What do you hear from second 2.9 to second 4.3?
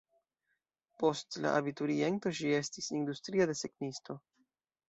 industria desegnisto.